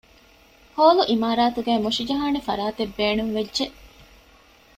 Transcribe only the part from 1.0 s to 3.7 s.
އިމާރާތުގައި މުށިޖަހާނެ ފަރާތެއް ބޭނުންވެއްޖެ